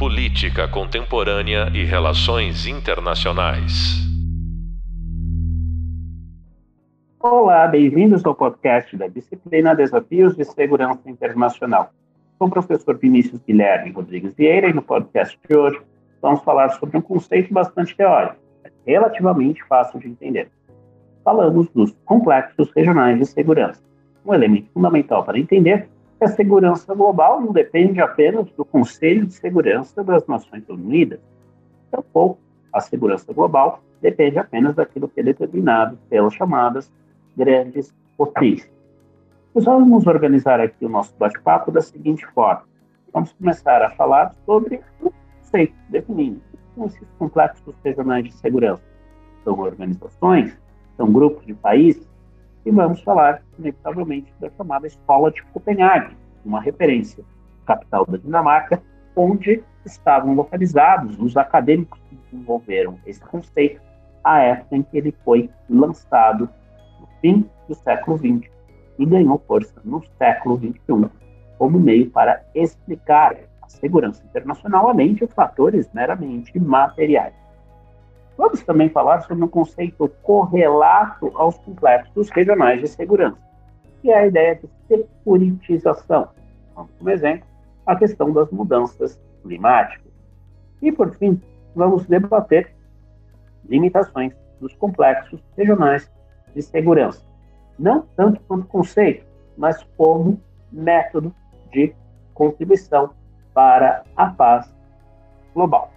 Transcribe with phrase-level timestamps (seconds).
[0.00, 4.00] Política Contemporânea e Relações Internacionais.
[7.20, 11.92] Olá, bem-vindos ao podcast da disciplina Desafios de Segurança Internacional.
[12.38, 15.78] Sou o professor Vinícius Guilherme Rodrigues Vieira e no podcast de hoje
[16.22, 18.36] vamos falar sobre um conceito bastante teórico,
[18.86, 20.50] relativamente fácil de entender.
[21.22, 23.82] Falamos dos complexos regionais de segurança,
[24.24, 25.90] um elemento fundamental para entender
[26.20, 31.18] que a segurança global não depende apenas do Conselho de Segurança das Nações Unidas.
[31.90, 32.38] Tampouco
[32.70, 36.92] a segurança global depende apenas daquilo que é determinado pelas chamadas
[37.34, 38.70] grandes potências.
[39.54, 42.64] Nós vamos organizar aqui o nosso bate-papo da seguinte forma.
[43.14, 46.42] Vamos começar a falar sobre o conceito, definindo
[46.84, 48.82] esses complexos regionais de segurança.
[49.42, 50.54] São organizações,
[50.98, 52.06] são grupos de países,
[52.64, 57.24] e vamos falar, inevitavelmente, da chamada Escola de Copenhague, uma referência,
[57.66, 58.82] capital da Dinamarca,
[59.16, 63.80] onde estavam localizados os acadêmicos que desenvolveram esse conceito
[64.22, 66.48] à época em que ele foi lançado
[67.00, 68.50] no fim do século XX
[68.98, 71.10] e ganhou força no século XXI
[71.58, 77.34] como meio para explicar a segurança internacional, além de fatores meramente materiais.
[78.40, 83.36] Vamos também falar sobre um conceito correlato aos complexos regionais de segurança,
[84.00, 86.30] que é a ideia de securitização.
[86.74, 87.46] Como exemplo,
[87.84, 90.10] a questão das mudanças climáticas.
[90.80, 91.38] E, por fim,
[91.76, 92.74] vamos debater
[93.68, 96.10] limitações dos complexos regionais
[96.54, 97.22] de segurança,
[97.78, 99.22] não tanto como conceito,
[99.54, 100.40] mas como
[100.72, 101.30] método
[101.70, 101.94] de
[102.32, 103.10] contribuição
[103.52, 104.74] para a paz
[105.52, 105.92] global.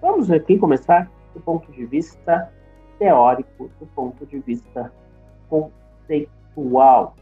[0.00, 2.52] Vamos aqui começar do ponto de vista
[2.98, 4.92] teórico, do ponto de vista
[5.48, 7.16] conceitual.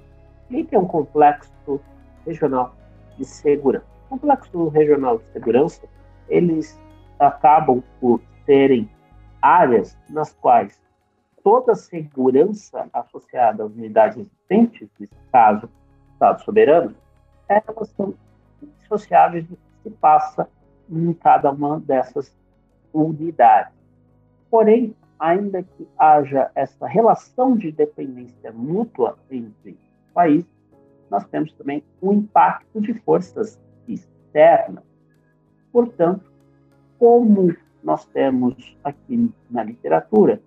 [0.49, 1.81] Que é um complexo
[2.27, 2.75] regional
[3.17, 3.87] de segurança?
[4.09, 5.87] Complexo regional de segurança,
[6.29, 6.81] eles
[7.19, 8.91] acabam por serem
[9.41, 10.81] áreas nas quais
[11.43, 15.69] toda a segurança associada às unidades existentes, nesse caso,
[16.13, 16.95] Estados soberanos,
[17.49, 18.15] elas são
[18.85, 20.47] associáveis do que se passa
[20.91, 22.37] em cada uma dessas
[22.93, 23.80] unidades.
[24.51, 29.79] Porém, ainda que haja essa relação de dependência mútua entre
[30.13, 30.51] países,
[31.11, 34.85] nós temos também o impacto de forças externas.
[35.73, 36.31] Portanto,
[36.99, 40.41] como nós temos aqui na literatura,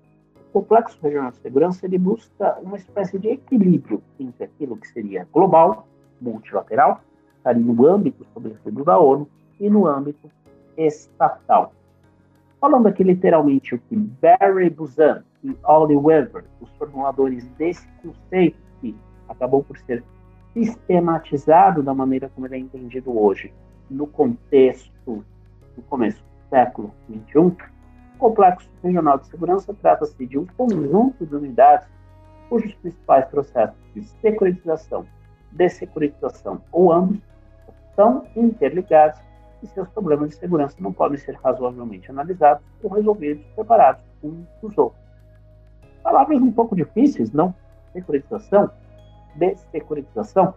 [0.50, 5.28] o complexo regional de segurança ele busca uma espécie de equilíbrio entre aquilo que seria
[5.32, 5.88] global,
[6.22, 7.02] multilateral,
[7.44, 9.28] ali no âmbito, sobretudo, da ONU,
[9.60, 10.30] e no âmbito
[10.78, 11.74] estatal.
[12.64, 18.96] Falando aqui literalmente o que Barry Buzan e Ollie Weber, os formuladores desse conceito, que
[19.28, 20.02] acabou por ser
[20.54, 23.54] sistematizado da maneira como ele é entendido hoje,
[23.90, 25.26] no contexto
[25.76, 27.38] do começo do século XXI,
[28.16, 31.86] o complexo regional de segurança trata-se de um conjunto de unidades
[32.48, 35.06] cujos principais processos de securitização,
[35.52, 37.20] dessecuritização ou ambos
[37.94, 39.20] são interligados
[39.64, 44.78] e seus problemas de segurança não podem ser razoavelmente analisados ou resolvidos separados uns dos
[44.78, 45.02] outros.
[46.04, 47.56] Palavras um pouco difíceis, não?
[47.94, 48.70] Securitização,
[49.36, 50.54] dessecuritização.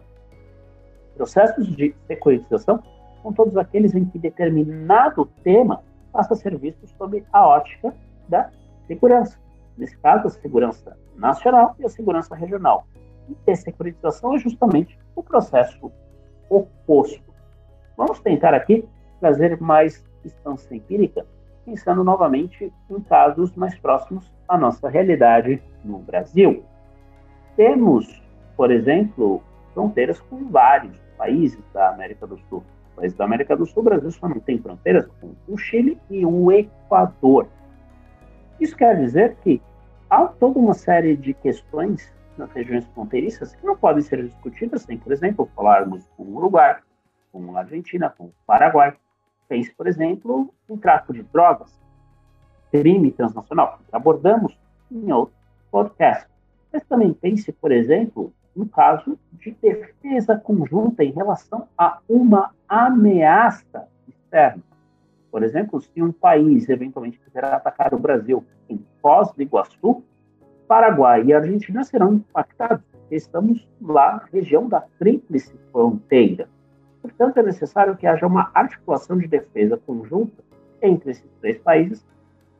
[1.15, 2.83] Processos de securitização
[3.21, 5.81] são todos aqueles em que determinado tema
[6.11, 7.93] passa a ser visto sob a ótica
[8.27, 8.49] da
[8.87, 9.39] segurança.
[9.77, 12.85] Nesse caso, a segurança nacional e a segurança regional.
[13.29, 15.91] E dessecuritização é justamente o processo
[16.49, 17.23] oposto.
[17.95, 18.87] Vamos tentar aqui
[19.19, 21.25] trazer mais distância empírica,
[21.65, 26.63] pensando novamente em casos mais próximos à nossa realidade no Brasil.
[27.55, 28.21] Temos,
[28.55, 29.41] por exemplo,
[29.73, 32.63] fronteiras com vários países da América do Sul.
[32.95, 36.25] Países da América do Sul, o Brasil só não tem fronteiras com o Chile e
[36.25, 37.47] o Equador.
[38.59, 39.61] Isso quer dizer que
[40.09, 44.97] há toda uma série de questões nas regiões fronteiriças que não podem ser discutidas sem,
[44.97, 46.77] por exemplo, falarmos com o Uruguai,
[47.31, 48.95] com a Argentina, com o Paraguai,
[49.47, 51.79] fez, por exemplo, um tráfico de drogas,
[52.71, 54.57] crime transnacional, que abordamos
[54.91, 55.35] em outro
[55.71, 56.27] podcast.
[56.71, 63.87] Mas também pense, por exemplo, no caso de defesa conjunta em relação a uma ameaça
[64.07, 64.63] externa.
[65.31, 70.03] Por exemplo, se um país eventualmente quiser atacar o Brasil em Foz do Iguaçu,
[70.67, 76.49] Paraguai e Argentina serão impactados, porque estamos lá, região da tríplice fronteira.
[77.07, 80.43] Portanto, é necessário que haja uma articulação de defesa conjunta
[80.81, 82.05] entre esses três países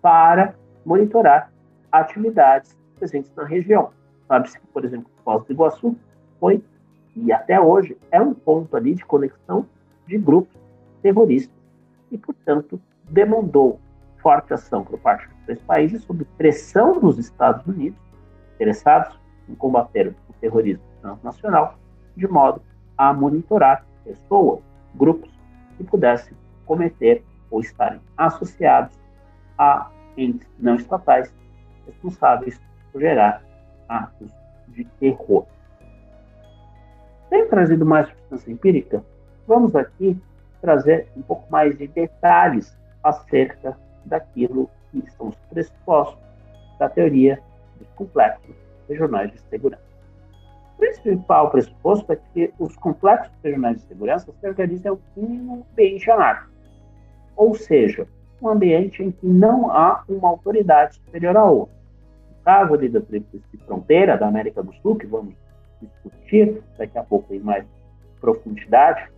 [0.02, 0.56] para
[0.86, 1.52] monitorar
[1.92, 3.92] atividades presentes na região.
[4.28, 5.96] Sabe-se que, por exemplo, Foz do Iguaçu
[6.40, 6.64] foi,
[7.16, 9.66] e até hoje, é um ponto ali de conexão
[10.08, 10.56] de grupos
[11.02, 11.56] terroristas
[12.10, 12.80] e, portanto,
[13.10, 13.80] demandou
[14.22, 18.00] forte ação por parte dos três países sob pressão dos Estados Unidos,
[18.56, 19.20] interessados
[19.50, 21.78] em combater o terrorismo transnacional,
[22.16, 22.62] de modo
[22.98, 24.62] a monitorar pessoas,
[24.96, 25.30] grupos
[25.78, 28.98] que pudessem cometer ou estarem associados
[29.58, 31.34] a entes não estatais
[31.86, 32.60] responsáveis
[32.92, 33.44] por gerar
[33.88, 34.32] atos
[34.70, 35.46] de terror.
[37.30, 39.04] Tendo trazido mais substância empírica,
[39.48, 40.20] vamos aqui
[40.62, 46.20] trazer um pouco mais de detalhes acerca daquilo que são os pressupostos
[46.80, 47.42] da teoria
[47.78, 48.56] dos complexos
[48.88, 49.87] regionais de segurança.
[51.02, 56.52] Principal pressuposto é que os complexos regionais de segurança se organizam em um ambiente anárquico,
[57.36, 58.08] ou seja,
[58.42, 61.76] um ambiente em que não há uma autoridade superior a outra.
[62.30, 65.34] No caso ali da tríplice fronteira da América do Sul, que vamos
[65.82, 67.66] discutir daqui a pouco em mais
[68.20, 69.10] profundidade,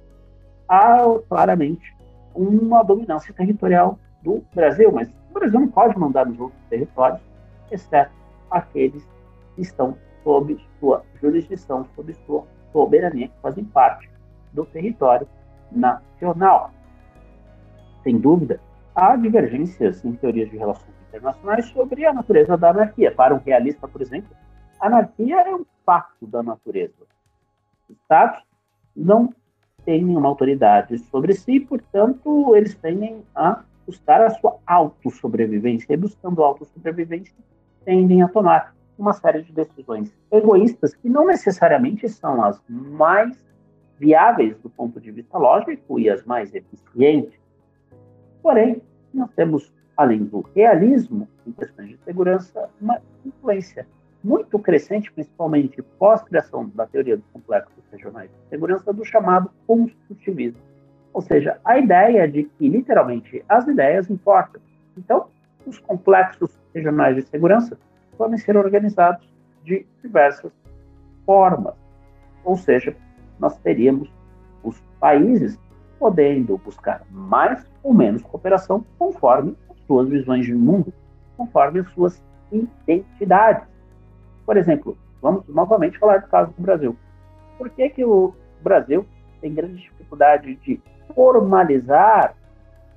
[0.67, 1.95] há claramente
[2.35, 7.21] uma dominância territorial do Brasil, mas o Brasil não pode mandar nos outros territórios,
[7.71, 8.11] exceto
[8.51, 9.03] aqueles
[9.55, 9.97] que estão
[10.29, 14.07] sob sua jurisdição, sob sua soberania, que fazem parte
[14.53, 15.27] do território
[15.71, 16.69] nacional.
[18.03, 18.59] Sem dúvida,
[18.93, 23.11] há divergências em teorias de relações internacionais sobre a natureza da anarquia.
[23.11, 24.29] Para um realista, por exemplo,
[24.79, 26.93] a anarquia é um fato da natureza.
[27.89, 28.43] Os Estados
[28.95, 29.33] não
[29.83, 36.43] têm nenhuma autoridade sobre si, portanto, eles tendem a buscar a sua autossobrevivência, e buscando
[36.43, 37.33] autossobrevivência,
[37.83, 43.39] tendem a tomar uma série de decisões egoístas que não necessariamente são as mais
[43.97, 47.39] viáveis do ponto de vista lógico e as mais eficientes.
[48.41, 48.81] Porém,
[49.13, 53.87] nós temos, além do realismo em questões de segurança, uma influência
[54.23, 60.61] muito crescente, principalmente pós-criação da teoria dos complexos regionais de segurança, do chamado construtivismo.
[61.13, 64.61] Ou seja, a ideia de que, literalmente, as ideias importam.
[64.97, 65.27] Então,
[65.65, 67.77] os complexos regionais de segurança
[68.19, 69.25] podem ser organizados
[69.63, 70.51] de diversas
[71.25, 71.73] formas.
[72.43, 72.93] Ou seja,
[73.39, 74.13] nós teríamos
[74.61, 75.57] os países
[75.97, 80.93] podendo buscar mais ou menos cooperação conforme as suas visões de mundo,
[81.37, 82.21] conforme as suas
[82.51, 83.65] identidades.
[84.45, 86.97] Por exemplo, vamos novamente falar do caso do Brasil.
[87.57, 89.05] Por que, que o Brasil
[89.39, 90.81] tem grande dificuldade de
[91.15, 92.35] formalizar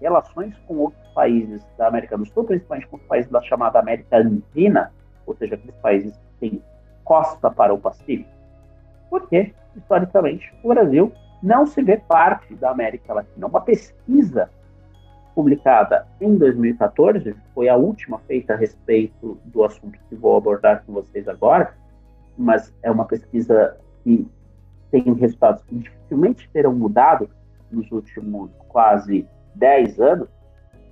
[0.01, 4.17] relações com outros países da América do Sul, principalmente com os países da chamada América
[4.17, 4.93] Andina,
[5.27, 6.63] ou seja, aqueles países que têm
[7.05, 8.31] costa para o Pacífico?
[9.11, 13.47] Porque, historicamente, o Brasil não se vê parte da América Latina.
[13.47, 14.49] Uma pesquisa
[15.35, 20.93] publicada em 2014, foi a última feita a respeito do assunto que vou abordar com
[20.93, 21.75] vocês agora,
[22.37, 24.29] mas é uma pesquisa que
[24.91, 27.29] tem resultados que dificilmente terão mudado
[27.71, 30.29] nos últimos quase 10 anos,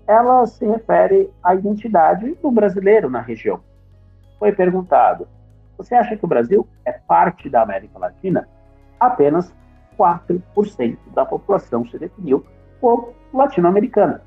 [0.07, 3.61] ela se refere à identidade do brasileiro na região.
[4.41, 5.29] Foi perguntado:
[5.77, 8.49] você acha que o Brasil é parte da América Latina?
[8.99, 9.55] Apenas
[9.97, 12.45] 4% da população se definiu
[12.81, 14.23] como latino-americana.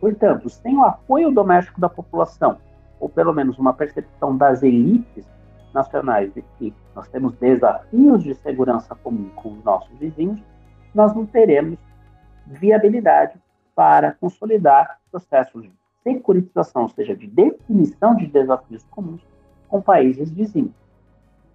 [0.00, 2.58] Portanto, sem o apoio doméstico da população,
[3.00, 5.26] ou pelo menos uma percepção das elites
[5.74, 10.40] nacionais de que nós temos desafios de segurança comum com os nossos vizinhos,
[10.94, 11.78] nós não teremos
[12.46, 13.36] viabilidade
[13.74, 15.68] para consolidar processos
[16.04, 19.22] securitização, ou seja, de definição de desafios comuns
[19.68, 20.74] com países vizinhos.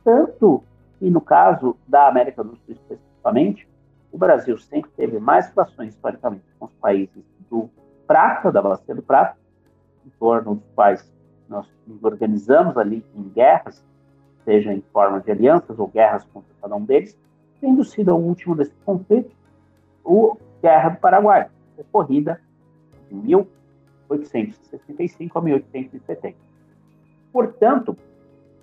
[0.03, 0.63] Tanto
[0.97, 3.69] que, no caso da América do Sul especificamente,
[4.11, 7.69] o Brasil sempre teve mais relações, historicamente, com os países do
[8.07, 9.37] Prata, da Bacia do Prata,
[10.05, 11.13] em torno dos quais
[11.47, 13.85] nós nos organizamos ali em guerras,
[14.43, 17.17] seja em forma de alianças ou guerras contra cada um deles,
[17.61, 19.31] tendo sido o último desses conflitos,
[20.03, 22.41] o Guerra do Paraguai, ocorrida
[23.11, 23.35] de
[24.09, 26.37] 1865 a 1870.
[27.31, 27.95] Portanto,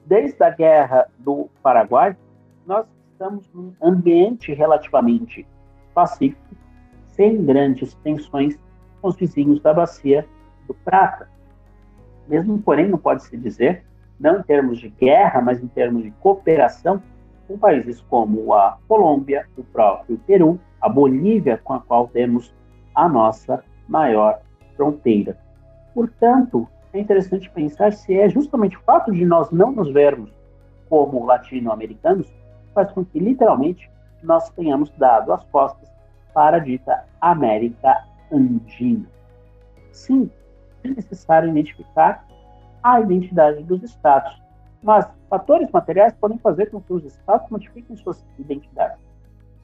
[0.04, 2.16] desde a Guerra do Paraguai,
[2.66, 5.46] nós estamos num ambiente relativamente
[5.94, 6.54] pacífico,
[7.08, 8.58] sem grandes tensões
[9.00, 10.26] com os vizinhos da Bacia
[10.66, 11.28] do Prata.
[12.28, 13.84] Mesmo, porém, não pode se dizer,
[14.18, 17.02] não em termos de guerra, mas em termos de cooperação,
[17.46, 22.52] com países como a Colômbia, o próprio Peru, a Bolívia, com a qual temos
[22.94, 24.40] a nossa maior
[24.76, 25.36] fronteira.
[25.94, 30.30] Portanto, é interessante pensar se é justamente o fato de nós não nos vermos
[30.88, 32.32] como latino-americanos
[32.74, 33.90] faz com que, literalmente,
[34.22, 35.88] nós tenhamos dado as costas
[36.32, 39.06] para a dita América Andina.
[39.92, 40.30] Sim,
[40.84, 42.26] é necessário identificar
[42.82, 44.40] a identidade dos estados,
[44.82, 48.98] mas fatores materiais podem fazer com que os estados modifiquem suas identidades.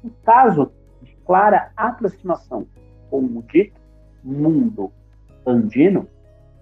[0.03, 2.67] Em caso de clara aproximação
[3.11, 3.81] com o dito,
[4.25, 4.91] mundo
[5.47, 6.09] andino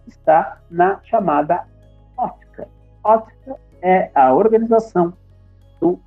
[0.06, 1.66] está na chamada
[2.16, 2.68] OTCA.
[3.02, 5.12] OTCA é a organização
[5.80, 5.98] do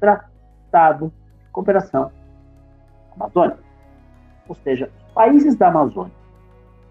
[0.00, 1.12] Tratado
[1.44, 2.10] de Cooperação
[3.14, 3.58] Amazônica,
[4.48, 6.12] ou seja, países da Amazônia.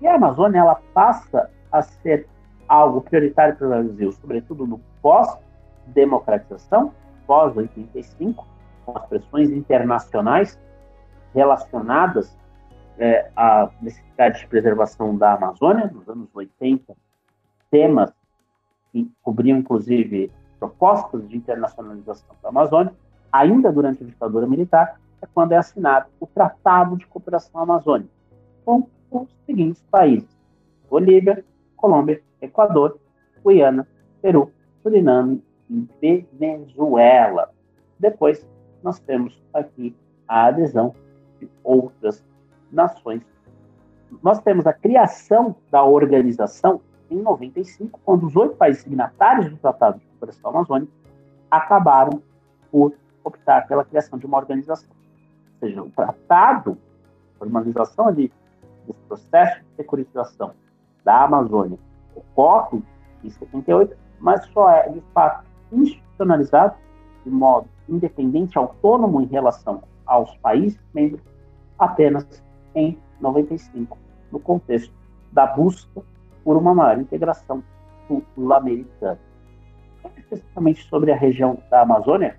[0.02, 2.28] E a Amazônia ela passa a ser
[2.68, 6.92] algo prioritário para o Brasil, sobretudo no pós-democratização,
[7.28, 8.44] pós-85,
[8.86, 10.60] com as pressões internacionais
[11.34, 12.38] relacionadas
[12.98, 16.96] é, à necessidade de preservação da Amazônia, nos anos 80,
[17.70, 18.14] temas
[18.92, 22.94] que cobriam, inclusive, propostas de internacionalização da Amazônia,
[23.32, 28.10] ainda durante a ditadura militar, é quando é assinado o Tratado de Cooperação Amazônica,
[28.64, 30.30] com os seguintes países:
[30.90, 31.44] Bolívia,
[31.76, 33.00] Colômbia, Equador,
[33.46, 33.88] Guiana,
[34.22, 37.52] Peru, Suriname e Venezuela.
[38.00, 38.48] Depois,
[38.84, 39.96] nós temos aqui
[40.28, 40.94] a adesão
[41.40, 42.24] de outras
[42.76, 43.22] nações.
[44.22, 50.00] Nós temos a criação da organização em 95, quando os oito países signatários do Tratado
[50.00, 50.92] de Cooperação Amazônica
[51.50, 52.22] acabaram
[52.72, 54.90] por optar pela criação de uma organização.
[54.90, 56.78] Ou seja, o tratado,
[57.36, 58.32] a formalização ali
[58.86, 60.52] desse processo de securitização
[61.04, 61.78] da Amazônia
[62.16, 62.82] ocorre
[63.24, 66.76] em 78, mas só é, de fato, institucionalizado
[67.24, 71.22] de modo independente, autônomo em relação aos países membros,
[71.78, 72.26] apenas
[72.76, 73.98] em 95,
[74.32, 74.94] no contexto
[75.32, 76.02] da busca
[76.44, 77.64] por uma maior integração
[78.08, 79.20] sul-americana.
[80.18, 82.38] Especificamente sobre a região da Amazônia,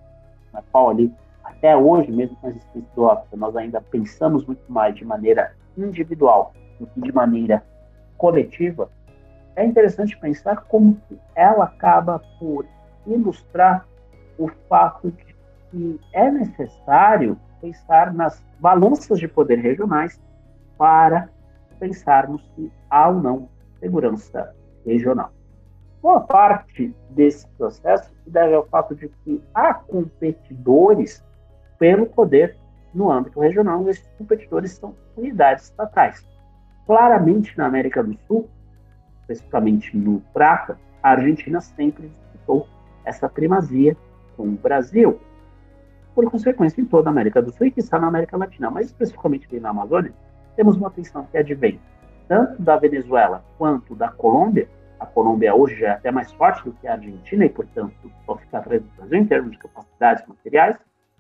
[0.53, 1.13] na qual ali,
[1.43, 5.55] até hoje, mesmo com a existência do óbito, nós ainda pensamos muito mais de maneira
[5.77, 7.65] individual do que de maneira
[8.17, 8.91] coletiva,
[9.57, 11.01] é interessante pensar como
[11.35, 12.67] ela acaba por
[13.07, 13.87] ilustrar
[14.39, 15.37] o fato de
[15.71, 20.21] que é necessário pensar nas balanças de poder regionais
[20.79, 21.29] para
[21.79, 23.49] pensarmos se há ou não
[23.81, 25.33] segurança regional.
[26.03, 31.25] Boa parte desse processo se deve ao fato de que há competidores
[31.79, 32.57] pelo poder
[32.95, 36.27] no âmbito regional, e esses competidores são unidades estatais.
[36.87, 38.49] Claramente, na América do Sul,
[39.21, 42.67] especificamente no Prata, a Argentina sempre disputou
[43.05, 43.97] essa primazia
[44.37, 45.21] com o Brasil.
[46.17, 48.87] Por consequência, em toda a América do Sul e que está na América Latina, mas
[48.87, 50.15] especificamente na Amazônia,
[50.57, 51.79] temos uma tensão que advém
[52.27, 54.67] tanto da Venezuela quanto da Colômbia.
[54.99, 57.93] A Colômbia hoje é até mais forte do que a Argentina e, portanto,
[58.27, 60.79] pode ficar atrás do Brasil em termos de capacidades materiais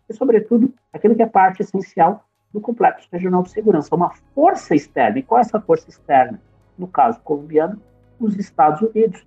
[0.09, 5.19] e, sobretudo, aquilo que é parte essencial do complexo regional de segurança, uma força externa.
[5.19, 6.41] E qual é essa força externa?
[6.79, 7.79] No caso colombiano,
[8.19, 9.26] os Estados Unidos,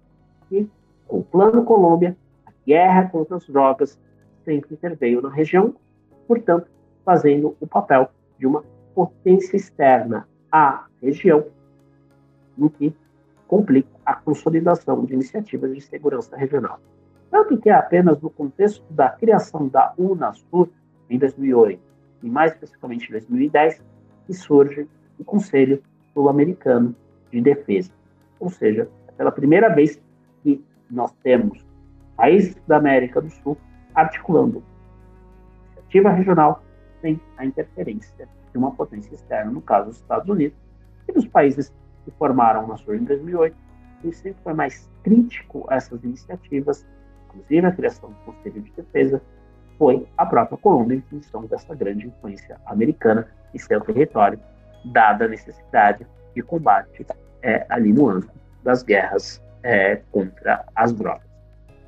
[0.50, 0.68] que,
[1.08, 4.00] com o Plano Colômbia, a guerra contra as drogas
[4.50, 5.75] sempre interveio na região,
[6.27, 6.68] portanto,
[7.06, 8.63] fazendo o papel de uma
[8.96, 11.46] potência externa à região,
[12.58, 12.91] o que
[13.48, 16.79] complica a consolidação de iniciativas de segurança regional.
[17.29, 20.68] Tanto que é apenas no contexto da criação da UNASUR,
[21.08, 21.79] em 2008,
[22.24, 23.84] e mais especificamente em 2010,
[24.25, 24.88] que surge
[25.20, 26.96] o Conselho Sul-Americano
[27.32, 27.91] de Defesa.
[28.39, 30.01] Ou seja, é pela primeira vez
[30.41, 31.63] que nós temos
[32.18, 33.56] países da América do Sul
[34.01, 34.63] articulando
[35.89, 36.63] iniciativa regional
[37.01, 40.58] sem a interferência de uma potência externa, no caso, os Estados Unidos,
[41.08, 41.74] e dos países
[42.06, 43.56] que formaram uma SUR em 2008,
[44.03, 46.86] ele sempre foi mais crítico a essas iniciativas,
[47.27, 49.22] inclusive a criação do Conselho de Defesa,
[49.77, 54.39] foi a própria Colômbia em função dessa grande influência americana em seu território,
[54.86, 57.06] dada a necessidade de combate
[57.41, 61.27] é, ali no âmbito das guerras é, contra as drogas.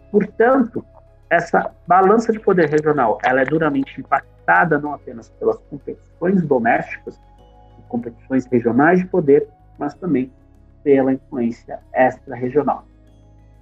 [0.10, 0.86] Portanto,
[1.32, 7.18] essa balança de poder regional ela é duramente impactada não apenas pelas competições domésticas,
[7.88, 9.48] competições regionais de poder,
[9.80, 10.30] mas também
[10.84, 12.84] pela influência extra-regional.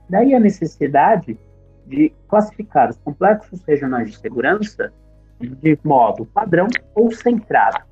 [0.09, 1.39] Daí a necessidade
[1.85, 4.91] de classificar os complexos regionais de segurança
[5.39, 7.83] de modo padrão ou centrado.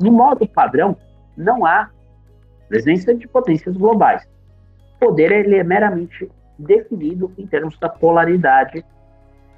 [0.00, 0.96] No modo padrão,
[1.36, 1.88] não há
[2.68, 4.28] presença de potências globais.
[4.96, 6.28] O poder ele é meramente
[6.58, 8.84] definido em termos da polaridade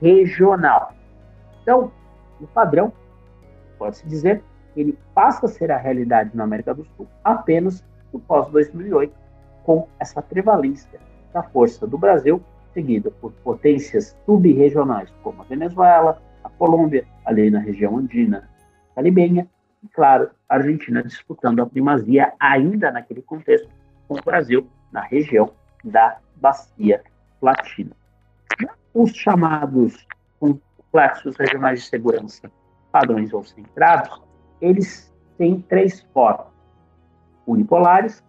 [0.01, 0.93] regional.
[1.63, 1.93] Então,
[2.41, 2.93] o padrão,
[3.79, 4.43] pode-se dizer,
[4.77, 9.11] ele passa a ser a realidade na América do Sul apenas no pós-2008,
[9.65, 11.01] com essa prevalência
[11.33, 17.59] da força do Brasil, seguida por potências subregionais como a Venezuela, a Colômbia, ali na
[17.59, 18.49] região andina
[18.95, 19.49] caribenha,
[19.83, 23.69] e, claro, a Argentina disputando a primazia ainda naquele contexto
[24.09, 25.51] com o Brasil na região
[25.85, 27.03] da Bacia
[27.43, 27.91] Latina.
[28.99, 30.07] Os chamados
[30.41, 32.51] complexos regionais de segurança
[32.91, 34.23] padrões ou centrados,
[34.59, 36.47] eles têm três formas.
[37.47, 38.25] unipolares,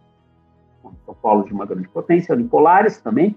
[1.06, 3.34] são polos de uma grande potência, unipolares também,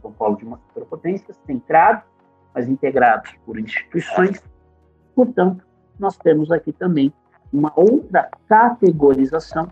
[0.00, 2.04] são polos de uma superpotência, centrados,
[2.54, 4.40] mas integrados por instituições.
[5.16, 5.66] Portanto,
[5.98, 7.12] nós temos aqui também
[7.52, 9.66] uma outra categorização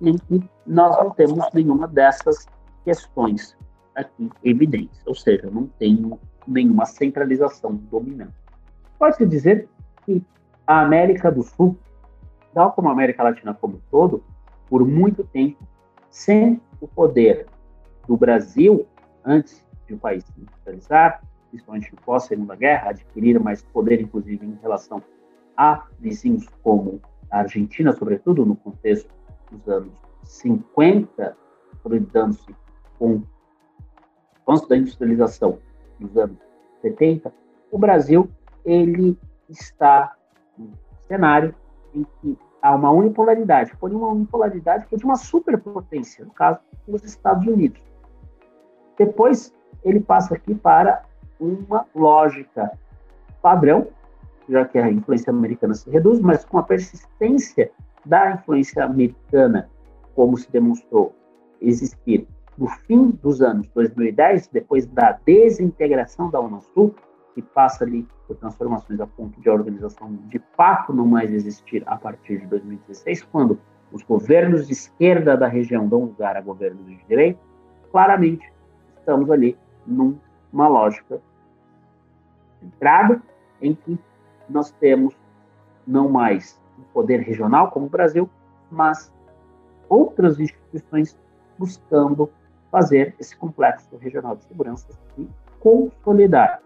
[0.00, 2.46] em que nós não temos nenhuma dessas
[2.86, 3.54] questões
[3.94, 8.34] aqui evidentes, ou seja, não tem nenhuma centralização dominante.
[8.98, 9.68] Pode-se dizer
[10.04, 10.24] que
[10.66, 11.78] a América do Sul,
[12.52, 14.24] tal como a América Latina como um todo,
[14.68, 15.62] por muito tempo,
[16.10, 17.46] sem o poder
[18.06, 18.86] do Brasil,
[19.24, 24.58] antes de o país se industrializar, principalmente pós Segunda Guerra, adquirir mais poder, inclusive, em
[24.60, 25.02] relação
[25.56, 27.00] a vizinhos como
[27.30, 29.10] a Argentina, sobretudo no contexto
[29.50, 29.92] dos anos
[30.24, 31.36] 50,
[31.72, 32.54] consolidando-se
[32.98, 33.22] com
[34.46, 35.58] o da industrialização
[35.98, 36.36] dos anos
[36.82, 37.32] 70,
[37.70, 38.28] o Brasil
[38.64, 40.14] ele está
[40.58, 40.70] um
[41.06, 41.54] cenário
[41.94, 46.60] em que há uma unipolaridade, porém uma unipolaridade que é de uma superpotência, no caso
[46.86, 47.80] dos Estados Unidos.
[48.98, 51.02] Depois ele passa aqui para
[51.38, 52.72] uma lógica
[53.40, 53.86] padrão,
[54.48, 57.70] já que a influência americana se reduz, mas com a persistência
[58.04, 59.68] da influência americana,
[60.14, 61.14] como se demonstrou
[61.60, 62.26] existir
[62.58, 66.94] no fim dos anos 2010, depois da desintegração da Unasul,
[67.34, 71.84] que passa ali por transformações a ponto de a organização de fato não mais existir
[71.86, 73.58] a partir de 2016, quando
[73.92, 77.38] os governos de esquerda da região dão lugar a governos de direita,
[77.92, 78.52] claramente
[78.98, 81.22] estamos ali numa lógica
[82.60, 83.22] centrada
[83.62, 83.96] em que
[84.48, 85.16] nós temos
[85.86, 88.28] não mais um poder regional como o Brasil,
[88.70, 89.12] mas
[89.88, 91.16] outras instituições
[91.56, 92.30] buscando
[92.70, 95.28] fazer esse complexo regional de segurança e
[95.60, 96.60] consolidar.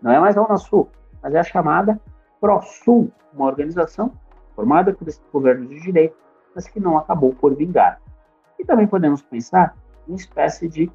[0.00, 0.88] Não é mais a Unasul,
[1.22, 2.00] mas é a chamada
[2.40, 4.12] ProSul, uma organização
[4.54, 6.16] formada por esses governos de direito,
[6.54, 8.00] mas que não acabou por vingar.
[8.58, 9.74] E também podemos pensar
[10.08, 10.90] em espécie de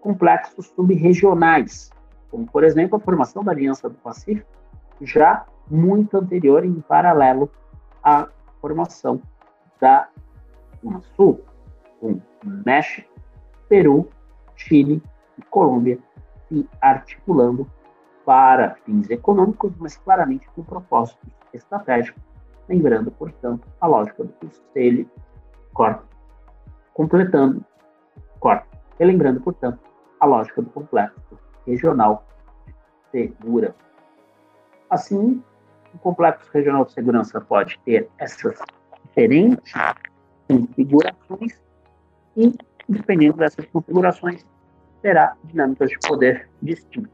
[0.00, 1.90] complexos subregionais,
[2.30, 4.48] como, por exemplo, a formação da Aliança do Pacífico,
[5.00, 7.50] já muito anterior em paralelo
[8.02, 8.28] à
[8.60, 9.20] formação
[9.80, 10.08] da
[10.82, 11.40] Unasul,
[12.00, 13.11] com México,
[13.72, 14.06] Peru,
[14.54, 15.02] Chile
[15.38, 15.98] e Colômbia
[16.46, 17.66] se articulando
[18.22, 22.22] para fins econômicos, mas claramente com propósitos estratégicos,
[22.68, 25.10] lembrando, portanto, a lógica do conselho
[25.72, 26.04] corta,
[26.92, 27.64] completando,
[28.40, 28.66] corta,
[29.00, 29.78] e lembrando, portanto,
[30.20, 32.26] a lógica do complexo regional
[32.66, 32.74] de
[33.10, 33.74] segurança.
[34.90, 35.42] Assim,
[35.94, 38.54] o complexo regional de segurança pode ter essas
[39.06, 39.72] diferentes
[40.46, 41.58] configurações
[42.36, 42.52] e
[42.92, 44.46] dependendo dessas configurações,
[45.00, 47.10] terá dinâmicas de poder distintas.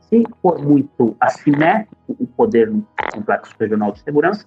[0.00, 4.46] Se for muito assimétrico o poder no complexo regional de segurança,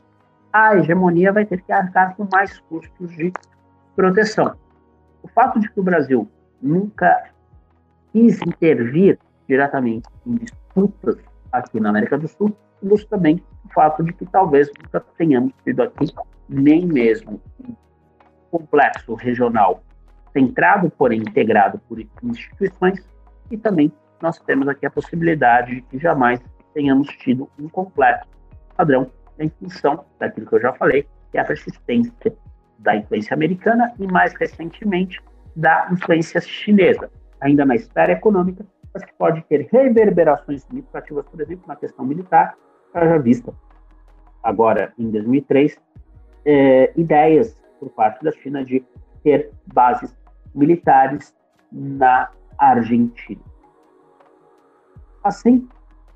[0.52, 3.32] a hegemonia vai ter que arcar com mais custos de
[3.96, 4.56] proteção.
[5.22, 6.28] O fato de que o Brasil
[6.62, 7.32] nunca
[8.12, 11.18] quis intervir diretamente em disputas
[11.52, 15.84] aqui na América do Sul, ilustra também o fato de que talvez nunca tenhamos tido
[15.84, 16.08] aqui
[16.48, 17.76] nem mesmo um
[18.50, 19.84] complexo regional
[20.32, 23.06] centrado, porém integrado por instituições,
[23.52, 26.42] e também nós temos aqui a possibilidade de que jamais
[26.74, 28.28] tenhamos tido um completo
[28.76, 32.14] padrão em função daquilo que eu já falei, que é a persistência
[32.78, 35.22] da influência americana e, mais recentemente,
[35.56, 37.10] da influência chinesa,
[37.42, 42.56] ainda na esfera econômica, mas que pode ter reverberações significativas, por exemplo, na questão militar,
[42.94, 43.54] já vista
[44.44, 45.78] agora em 2003,
[46.46, 48.84] é, ideias por parte da China de
[49.24, 50.16] ter bases
[50.54, 51.36] militares
[51.72, 53.42] na Argentina.
[55.24, 55.68] Assim,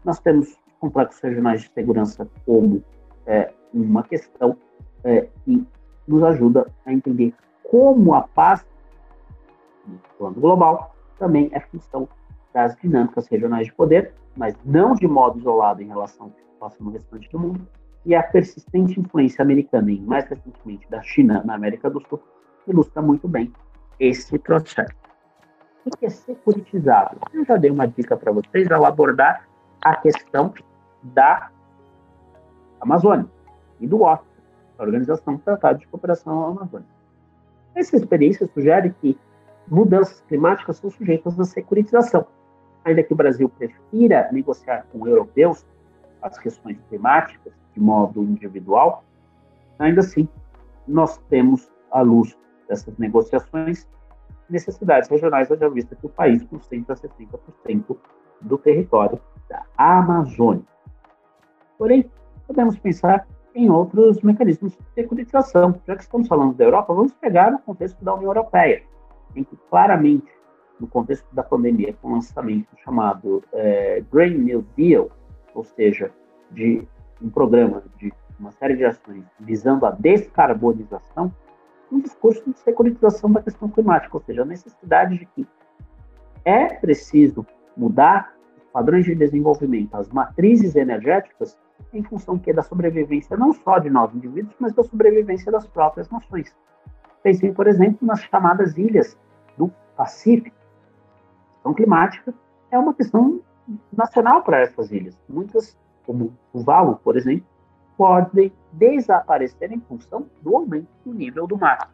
[0.04, 2.84] nós temos complexos regionais de segurança como
[3.26, 4.58] é, uma questão
[5.04, 5.66] é, que
[6.08, 8.66] nos ajuda a entender como a paz,
[9.88, 12.08] no plano global, também é função
[12.54, 16.60] das dinâmicas regionais de poder, mas não de modo isolado em relação ao que se
[16.60, 17.68] passa no restante do mundo,
[18.06, 22.22] e a persistente influência americana e, mais recentemente, da China na América do Sul,
[22.68, 23.52] ilustra muito bem
[24.00, 24.94] esse processo.
[25.86, 27.18] O que é securitizado?
[27.34, 29.48] Eu já dei uma dica para vocês ao abordar
[29.84, 30.54] a questão
[31.04, 31.50] da
[32.80, 33.28] Amazônia
[33.80, 34.24] e do OTA,
[34.78, 36.92] a Organização do Tratado de Cooperação Amazônica.
[37.76, 39.18] Essa experiência sugere que
[39.68, 42.26] mudanças climáticas são sujeitas à securitização.
[42.86, 45.66] Ainda que o Brasil prefira negociar com europeus
[46.22, 49.04] as questões climáticas de modo individual,
[49.80, 50.28] ainda assim,
[50.88, 53.88] nós temos, à luz dessas negociações,
[54.50, 57.98] necessidades regionais, haja vista que o país concentra 60%
[58.42, 60.64] do território da Amazônia.
[61.78, 62.10] Porém,
[62.48, 65.76] podemos pensar em outros mecanismos de securitização.
[65.88, 68.84] Já que estamos falando da Europa, vamos pegar no contexto da União Europeia,
[69.36, 70.32] em que claramente,
[70.80, 75.10] no contexto da pandemia, com o lançamento chamado é, Green New Deal,
[75.54, 76.12] ou seja,
[76.52, 76.86] de
[77.22, 81.32] um programa de uma série de ações visando a descarbonização,
[81.94, 85.48] um discurso de securitização da questão climática, ou seja, a necessidade de que
[86.44, 87.46] é preciso
[87.78, 91.58] mudar os padrões de desenvolvimento, as matrizes energéticas,
[91.94, 96.10] em função que da sobrevivência não só de nós indivíduos, mas da sobrevivência das próprias
[96.10, 96.56] nações.
[97.22, 99.18] Pensem, por exemplo, nas chamadas ilhas
[99.58, 100.56] do Pacífico.
[100.56, 102.34] A questão climática
[102.72, 103.40] é uma questão
[103.92, 105.18] nacional para essas ilhas.
[105.30, 107.46] Muitas, como o Valo, por exemplo,
[107.98, 111.92] podem desaparecer em função do aumento do nível do mar.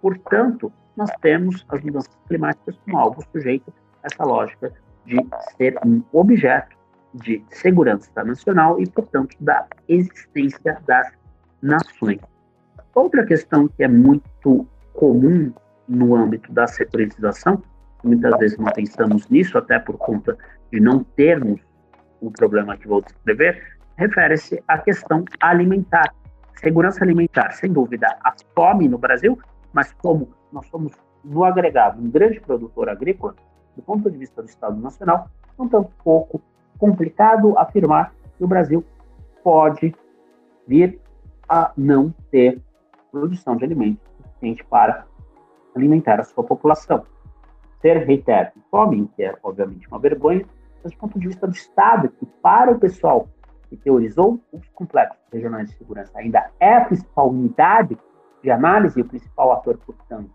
[0.00, 4.72] Portanto, nós temos as mudanças climáticas como algo sujeito a essa lógica
[5.06, 5.16] de
[5.56, 6.76] ser um objeto
[7.14, 11.12] de segurança nacional e, portanto, da existência das
[11.60, 12.20] nações.
[12.94, 15.52] Outra questão que é muito comum
[15.88, 17.62] no âmbito da securitização,
[18.04, 20.36] muitas vezes não pensamos nisso, até por conta
[20.72, 21.60] de não termos
[22.20, 26.14] o problema que vou descrever, refere-se à questão alimentar.
[26.54, 29.38] Segurança alimentar, sem dúvida, a fome no Brasil,
[29.74, 33.34] mas como nós somos, no agregado, um grande produtor agrícola,
[33.76, 36.40] do ponto de vista do Estado Nacional, não tão pouco
[36.78, 38.82] complicado afirmar que o Brasil
[39.44, 39.94] pode
[40.66, 40.98] vir
[41.46, 42.58] a não ter
[43.12, 45.04] produção de alimentos suficiente para
[45.76, 47.04] alimentar a sua população.
[47.82, 50.46] Ser, reitero, fome, que é obviamente uma vergonha,
[50.82, 53.28] mas do ponto de vista do Estado, que para o pessoal
[53.70, 56.12] que teorizou os complexos regionais de segurança.
[56.18, 57.96] Ainda é a principal unidade
[58.42, 60.30] de análise e o principal ator, portanto,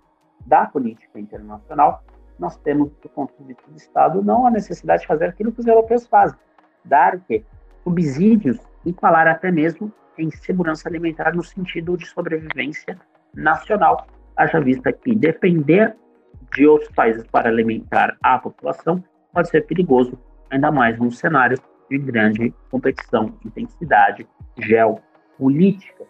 [0.46, 2.04] da política internacional,
[2.40, 5.60] nós temos, do ponto de vista do Estado, não a necessidade de fazer aquilo que
[5.60, 6.38] os europeus fazem,
[6.84, 7.44] dar que
[7.84, 12.98] subsídios e falar até mesmo em segurança alimentar no sentido de sobrevivência
[13.34, 15.96] nacional, haja vista que depender
[16.54, 20.18] de outros países para alimentar a população pode ser perigoso,
[20.50, 21.58] ainda mais num cenário
[21.90, 26.06] de grande competição, intensidade geopolítica.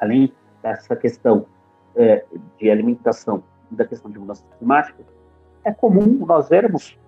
[0.00, 0.32] Além
[0.62, 1.46] dessa questão
[1.96, 2.24] é,
[2.58, 5.04] de alimentação e da questão de mudança climática,
[5.64, 6.98] é comum nós vermos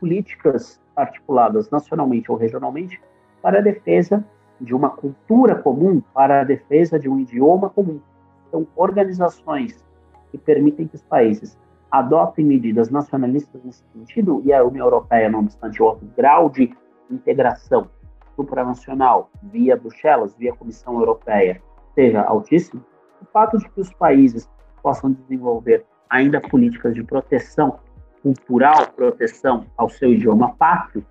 [0.00, 3.00] políticas articuladas nacionalmente ou regionalmente
[3.42, 4.24] para a defesa
[4.60, 8.00] de uma cultura comum, para a defesa de um idioma comum.
[8.48, 9.84] Então, organizações
[10.30, 11.56] que permitem que os países
[11.90, 16.74] adotem medidas nacionalistas nesse sentido, e a União Europeia, não obstante o grau de
[17.10, 17.88] integração
[18.36, 21.60] supranacional via Bruxelas, via Comissão Europeia,
[21.94, 22.84] seja altíssimo,
[23.20, 24.48] o fato de que os países
[24.82, 27.80] possam desenvolver ainda políticas de proteção
[28.22, 31.04] cultural, proteção ao seu idioma pátrio,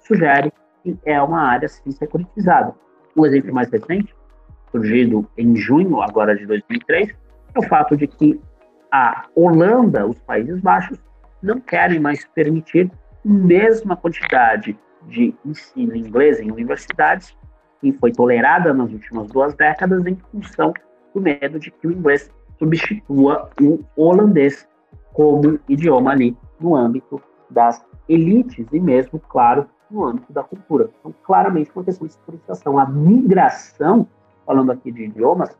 [0.00, 2.74] sugere que é uma área sim securitizada.
[3.16, 4.14] Um exemplo mais recente,
[4.70, 7.10] surgido em junho agora de 2003,
[7.54, 8.40] é o fato de que
[8.92, 10.98] a Holanda, os Países Baixos,
[11.42, 12.90] não querem mais permitir
[13.24, 17.36] a mesma quantidade de ensino inglês em universidades,
[17.80, 20.72] que foi tolerada nas últimas duas décadas em função
[21.14, 24.68] do medo de que o inglês substitua o holandês
[25.12, 30.90] como idioma ali no âmbito das elites e mesmo, claro, no âmbito da cultura.
[30.98, 32.78] Então, claramente, uma questão de securitização.
[32.78, 34.06] A migração,
[34.44, 35.56] falando aqui de idiomas,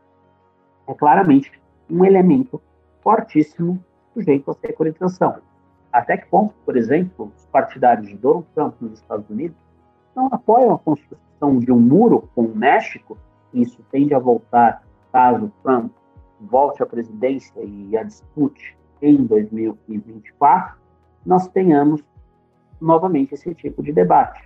[0.87, 1.51] é claramente
[1.89, 2.61] um elemento
[3.01, 5.37] fortíssimo sujeito à securitização.
[5.95, 9.55] Até que ponto, por exemplo, os partidários de Donald Trump nos Estados Unidos
[10.13, 13.17] não apoiam a construção de um muro com o México,
[13.53, 15.93] e isso tende a voltar caso Trump
[16.41, 20.77] volte à presidência e a dispute em 2024,
[21.25, 22.03] nós tenhamos
[22.81, 24.45] novamente esse tipo de debate.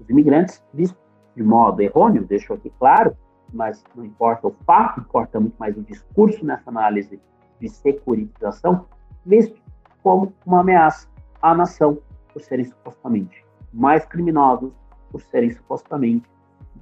[0.00, 1.00] Os imigrantes, vistos
[1.36, 3.16] de modo errôneo, deixo aqui claro,
[3.52, 7.20] mas não importa o fato, importa muito mais o discurso nessa análise
[7.60, 8.86] de securitização,
[9.24, 9.59] visto
[10.02, 11.08] como uma ameaça
[11.40, 11.98] à nação
[12.32, 14.72] por serem supostamente mais criminosos,
[15.10, 16.28] por serem supostamente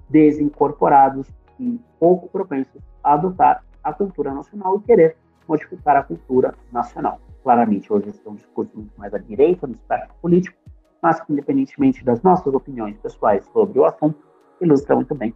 [0.08, 1.28] desincorporados
[1.58, 7.20] e pouco propensos a adotar a cultura nacional e querer modificar a cultura nacional.
[7.42, 10.56] Claramente, hoje é um discurso muito mais à direita no espectro político,
[11.02, 14.18] mas que, independentemente das nossas opiniões pessoais sobre o assunto,
[14.60, 15.32] ilustra muito bem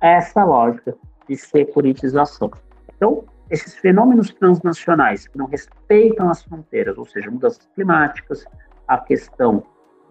[0.00, 0.96] essa lógica
[1.28, 2.50] de securitização.
[2.94, 8.44] Então, esses fenômenos transnacionais que não respeitam as fronteiras, ou seja, mudanças climáticas,
[8.88, 9.62] a questão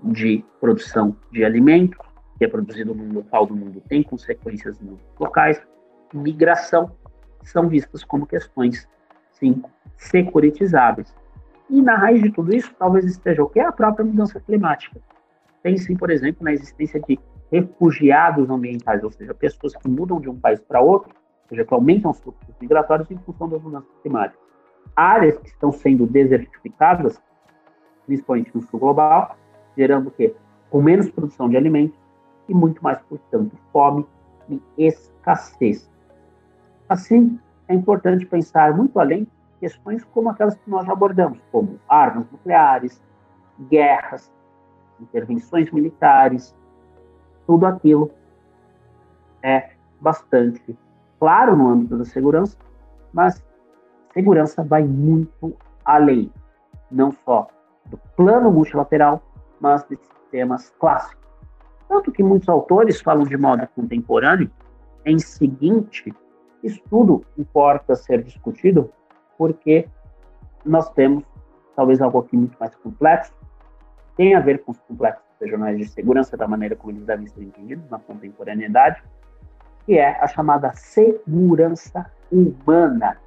[0.04, 1.98] de produção de alimentos,
[2.38, 5.62] que é produzido num local do mundo, tem consequências nos locais,
[6.14, 6.92] migração,
[7.44, 8.88] são vistas como questões,
[9.32, 9.62] sim,
[9.98, 11.14] securitizáveis.
[11.70, 13.60] E na raiz de tudo isso, talvez esteja o que?
[13.60, 15.00] A própria mudança climática.
[15.64, 17.20] Pensem, por exemplo, na existência de
[17.52, 21.14] refugiados ambientais, ou seja, pessoas que mudam de um país para outro,
[21.46, 24.44] ou seja, que aumentam os fluxos migratórios em função das mudanças climáticas.
[24.96, 27.22] Áreas que estão sendo desertificadas,
[28.06, 29.36] principalmente no sul global,
[29.78, 30.36] gerando o quê?
[30.70, 31.98] Com menos produção de alimentos
[32.50, 34.06] e muito mais, portanto, fome
[34.50, 35.90] e escassez.
[36.90, 39.28] Assim, é importante pensar muito além
[39.60, 43.02] questões como aquelas que nós já abordamos, como armas nucleares,
[43.70, 44.32] guerras,
[45.00, 46.56] intervenções militares,
[47.48, 48.12] tudo aquilo
[49.42, 50.78] é bastante
[51.20, 52.58] claro no âmbito da segurança,
[53.14, 53.44] mas
[54.14, 56.32] segurança vai muito além,
[56.92, 57.48] não só
[57.86, 59.22] do plano multilateral,
[59.60, 61.26] mas de sistemas clássicos.
[61.88, 64.50] Tanto que muitos autores falam de modo contemporâneo
[65.06, 66.14] em seguinte,
[66.64, 68.92] isso tudo importa ser discutido
[69.38, 69.88] porque
[70.66, 71.24] nós temos
[71.76, 73.34] talvez algo aqui muito mais complexo,
[74.16, 77.44] tem a ver com os complexos regionais de segurança, da maneira como eles devem ser
[77.44, 79.04] entendidos na contemporaneidade,
[79.86, 83.18] que é a chamada segurança humana.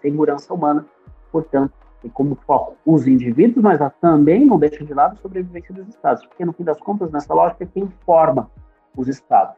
[0.00, 0.86] Segurança humana,
[1.32, 5.88] portanto, tem como foco os indivíduos, mas também não deixa de lado a sobrevivência dos
[5.88, 8.48] Estados, porque no fim das contas, nessa lógica, quem forma
[8.96, 9.56] os Estados?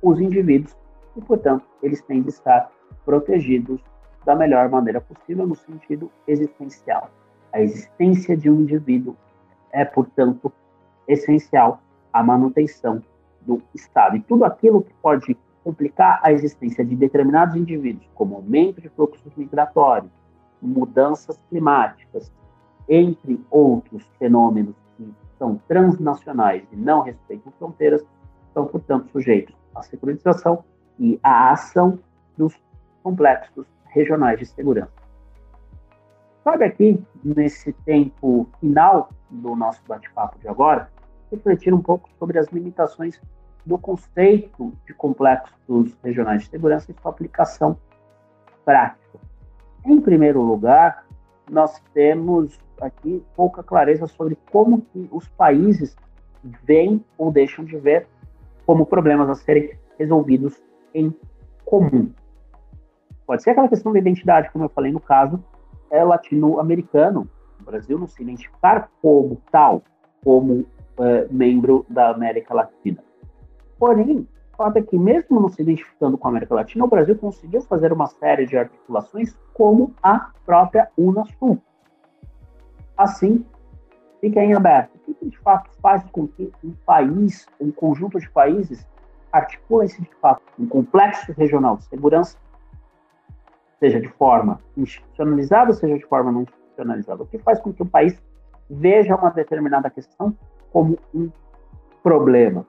[0.00, 0.76] Os indivíduos,
[1.16, 2.70] e portanto, eles têm de estar
[3.04, 3.82] protegidos
[4.24, 7.10] da melhor maneira possível no sentido existencial.
[7.52, 9.16] A existência de um indivíduo
[9.72, 10.52] é, portanto,
[11.08, 11.80] essencial
[12.12, 13.02] à manutenção
[13.40, 14.16] do Estado.
[14.16, 19.32] E tudo aquilo que pode complicar a existência de determinados indivíduos, como aumento de fluxos
[19.36, 20.10] migratórios,
[20.60, 22.32] mudanças climáticas,
[22.88, 28.04] entre outros fenômenos que são transnacionais e não respeitam fronteiras,
[28.52, 30.64] são, portanto, sujeitos à securitização
[30.98, 31.98] e à ação
[32.36, 32.54] dos
[33.02, 34.92] complexos regionais de segurança.
[36.44, 40.90] Cabe aqui, nesse tempo final do nosso bate-papo de agora,
[41.30, 43.20] refletir um pouco sobre as limitações
[43.64, 47.76] do conceito de complexos regionais de segurança e sua aplicação
[48.64, 49.18] prática.
[49.84, 51.06] Em primeiro lugar,
[51.50, 55.96] nós temos aqui pouca clareza sobre como que os países
[56.64, 58.06] veem ou deixam de ver
[58.64, 60.60] como problemas a serem resolvidos
[60.94, 61.14] em
[61.64, 62.12] comum.
[63.26, 65.42] Pode ser aquela questão da identidade, como eu falei no caso
[65.90, 67.28] é latino-americano.
[67.60, 69.82] O Brasil não se identificar como tal,
[70.24, 70.64] como
[70.98, 73.02] é, membro da América Latina.
[73.80, 74.28] Porém,
[74.60, 77.94] fato é que, mesmo não se identificando com a América Latina, o Brasil conseguiu fazer
[77.94, 81.58] uma série de articulações, como a própria Unasul.
[82.94, 83.42] Assim,
[84.20, 84.90] fica em aberto.
[85.08, 88.86] O que de fato faz com que um país, um conjunto de países,
[89.32, 92.36] articula-se de fato um complexo regional de segurança
[93.78, 97.86] seja de forma institucionalizada, seja de forma não institucionalizada, o que faz com que o
[97.86, 98.22] país
[98.68, 100.36] veja uma determinada questão
[100.70, 101.30] como um
[102.02, 102.66] problema.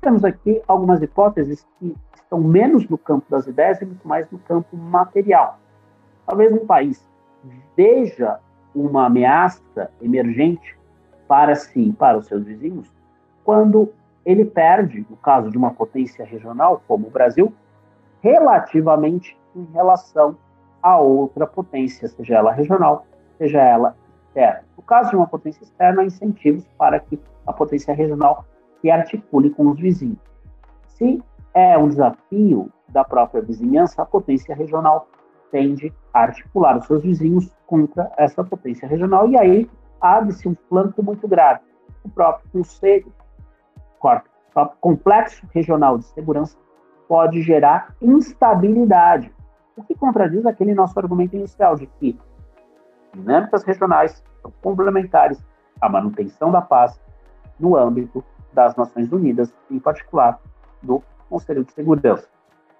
[0.00, 4.38] Temos aqui algumas hipóteses que estão menos no campo das ideias e muito mais no
[4.38, 5.58] campo material.
[6.26, 7.08] Talvez um país
[7.76, 8.38] veja
[8.74, 10.76] uma ameaça emergente
[11.26, 12.90] para si e para os seus vizinhos
[13.46, 13.92] quando
[14.24, 17.54] ele perde, no caso de uma potência regional como o Brasil,
[18.20, 20.36] relativamente em relação
[20.82, 23.06] a outra potência, seja ela regional,
[23.38, 23.96] seja ela
[24.26, 24.64] externa.
[24.76, 28.44] No caso de uma potência externa, há incentivos para que a potência regional
[28.80, 30.18] se articule com os vizinhos.
[30.88, 31.22] Se
[31.54, 35.08] é um desafio da própria vizinhança, a potência regional
[35.50, 41.02] tende a articular os seus vizinhos contra essa potência regional, e aí abre-se um flanco
[41.02, 41.60] muito grave.
[42.04, 43.12] O próprio Conselho,
[43.98, 46.56] o próprio Complexo Regional de Segurança,
[47.08, 49.32] pode gerar instabilidade,
[49.76, 52.18] o que contradiz aquele nosso argumento inicial de que
[53.14, 55.42] dinâmicas regionais são complementares
[55.80, 57.00] à manutenção da paz
[57.58, 58.24] no âmbito
[58.56, 60.40] das Nações Unidas, em particular
[60.82, 62.26] do Conselho de Segurança.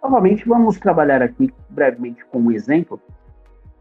[0.03, 2.99] Novamente, vamos trabalhar aqui brevemente com um exemplo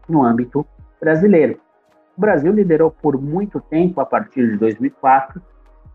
[0.06, 0.66] no âmbito
[1.00, 1.58] brasileiro.
[2.14, 5.40] O Brasil liderou por muito tempo, a partir de 2004,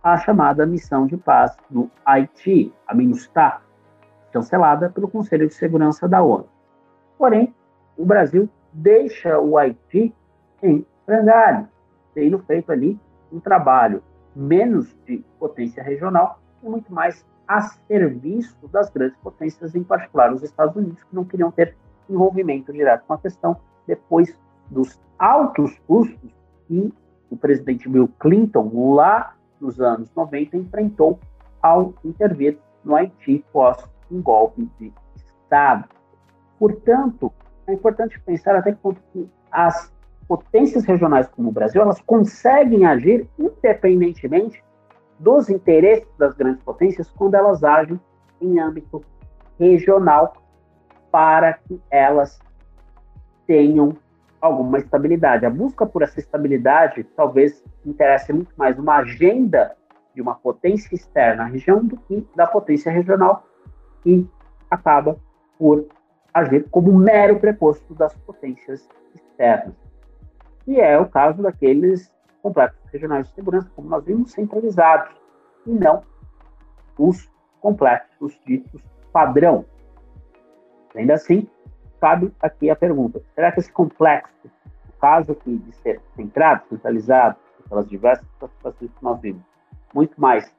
[0.04, 3.62] a chamada Missão de Paz no Haiti, a MINUSTAH,
[4.32, 6.48] cancelada pelo Conselho de Segurança da ONU.
[7.16, 7.54] Porém,
[7.96, 10.16] o Brasil deixa o Haiti
[10.64, 11.68] em frangalho,
[12.16, 13.00] tendo feito ali
[13.32, 14.02] um trabalho
[14.36, 20.44] menos de potência regional e muito mais a serviço das grandes potências, em particular os
[20.44, 21.76] Estados Unidos, que não queriam ter
[22.10, 24.38] envolvimento direto com a questão depois
[24.70, 26.32] dos altos custos
[26.68, 26.94] que
[27.30, 31.20] o presidente Bill Clinton, lá nos anos 90, enfrentou
[31.62, 33.78] ao intervir no Haiti pós
[34.10, 35.88] um golpe de Estado.
[36.58, 37.32] Portanto,
[37.68, 39.92] é importante pensar até que ponto que as
[40.32, 44.64] potências regionais como o Brasil, elas conseguem agir independentemente
[45.20, 48.00] dos interesses das grandes potências quando elas agem
[48.40, 49.04] em âmbito
[49.60, 50.32] regional
[51.12, 52.40] para que elas
[53.46, 53.94] tenham
[54.40, 55.46] alguma estabilidade.
[55.46, 59.76] A busca por essa estabilidade talvez interesse muito mais uma agenda
[60.16, 63.44] de uma potência externa à região do que da potência regional,
[64.02, 64.26] que
[64.70, 65.18] acaba
[65.60, 65.86] por
[66.34, 69.81] agir como mero preposto das potências externas.
[70.68, 75.16] E é o caso daqueles complexos regionais de segurança, como nós vimos, centralizados,
[75.66, 76.04] e não
[76.98, 79.66] os complexos ditos padrão.
[80.96, 81.48] Ainda assim,
[82.00, 84.50] cabe aqui a pergunta: será que esse complexo,
[85.00, 89.42] caso aqui de ser centrado, centralizado, pelas diversas situações que nós vimos,
[89.94, 90.54] muito mais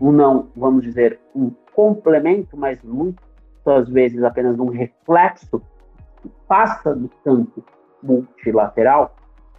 [0.00, 5.60] um não, vamos dizer, um complemento, mas muitas vezes apenas um reflexo
[6.22, 7.64] que passa no campo
[8.02, 9.14] multilateral,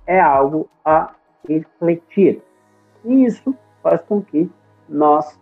[0.10, 1.14] é algo a
[1.48, 2.42] refletir.
[3.06, 4.50] E isso faz com que
[4.90, 5.40] nós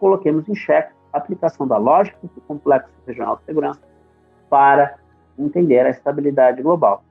[0.00, 3.82] coloquemos em xeque a aplicação da lógica do complexo regional de segurança
[4.48, 4.96] para
[5.38, 7.04] entender a estabilidade global.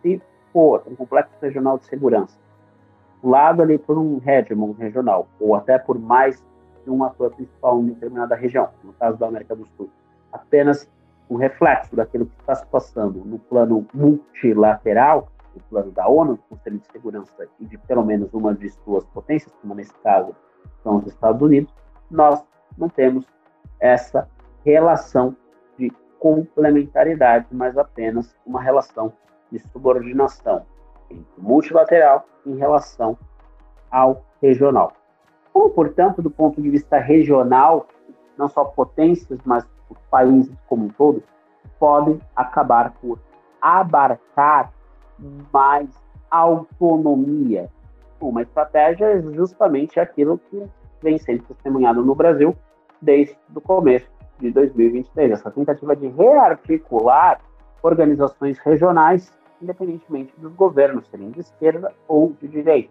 [0.00, 0.22] Se
[0.52, 2.38] for um complexo regional de segurança,
[3.20, 6.40] lado ali por um hegemon regional, ou até por mais
[6.84, 9.90] de um ator principal em determinada região, no caso da América do Sul,
[10.32, 10.88] apenas
[11.28, 16.42] um reflexo daquilo que está se passando no plano multilateral, no plano da ONU, do
[16.42, 20.34] Conselho de Segurança e de pelo menos uma de suas potências, como nesse caso
[20.82, 21.72] são os Estados Unidos,
[22.10, 22.42] nós
[22.76, 23.26] não temos
[23.80, 24.28] essa
[24.64, 25.36] relação
[26.20, 29.12] complementaridade, mas apenas uma relação
[29.50, 30.64] de subordinação
[31.10, 33.18] entre o multilateral em relação
[33.90, 34.92] ao regional.
[35.52, 37.88] Como, portanto, do ponto de vista regional,
[38.38, 41.22] não só potências, mas os países como um todo,
[41.78, 43.18] podem acabar por
[43.60, 44.72] abarcar
[45.52, 45.88] mais
[46.30, 47.68] autonomia.
[48.20, 50.62] Uma estratégia é justamente aquilo que
[51.02, 52.54] vem sendo testemunhado no Brasil
[53.00, 57.40] desde o começo de 2023, essa tentativa de rearticular
[57.82, 62.90] organizações regionais, independentemente dos governos serem de esquerda ou de direita.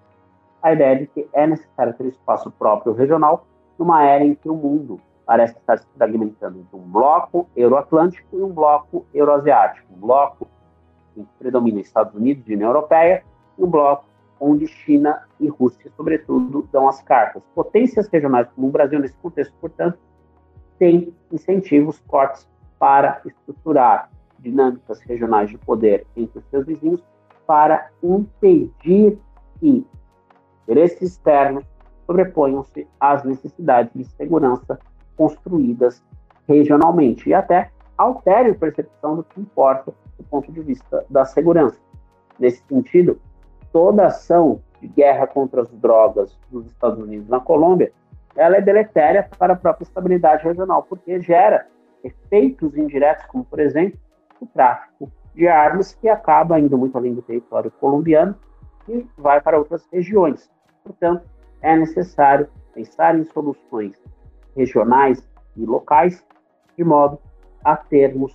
[0.62, 3.46] A ideia de que é necessário ter espaço próprio regional
[3.78, 8.42] numa era em que o mundo parece estar se fragmentando entre um bloco euroatlântico e
[8.42, 10.48] um bloco euroasiático, um bloco
[11.13, 13.24] que predomina Estados Unidos e União Europeia,
[13.58, 14.06] e um bloco
[14.39, 17.43] onde China e Rússia, sobretudo, dão as cartas.
[17.54, 20.00] Potências regionais como o Brasil, nesse contexto, portanto,
[20.78, 22.48] tem incentivos fortes
[22.80, 27.04] para estruturar dinâmicas regionais de poder entre os seus vizinhos
[27.45, 29.19] para impedir
[29.60, 29.86] que
[30.63, 31.65] interesses externos
[32.06, 34.80] sobreponham-se às necessidades de segurança
[35.17, 36.02] construídas
[36.48, 41.79] regionalmente e até altere a percepção do que importa do ponto de vista da segurança.
[42.38, 43.19] Nesse sentido,
[43.71, 47.91] toda ação de guerra contra as drogas dos Estados Unidos na Colômbia
[48.36, 51.67] ela é deletéria para a própria estabilidade regional, porque gera
[52.03, 53.99] efeitos indiretos, como, por exemplo,
[54.39, 58.36] o tráfico de armas, que acaba indo muito além do território colombiano
[58.88, 60.49] e vai para outras regiões.
[60.84, 61.27] Portanto,
[61.62, 64.01] é necessário pensar em soluções
[64.55, 65.21] regionais
[65.58, 66.25] e locais,
[66.77, 67.19] de modo
[67.63, 68.34] a termos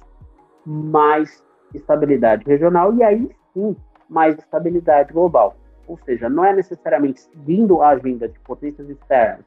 [0.67, 1.43] mais
[1.75, 3.77] estabilidade regional e aí sim
[4.09, 5.57] mais estabilidade global.
[5.87, 9.45] Ou seja, não é necessariamente seguindo a agenda de potências externas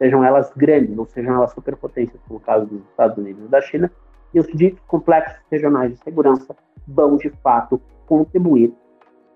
[0.00, 3.60] sejam elas grandes ou sejam elas superpotências, como o caso dos Estados Unidos e da
[3.60, 3.92] China,
[4.32, 6.56] e os ditos complexos regionais de segurança
[6.88, 8.72] vão, de fato, contribuir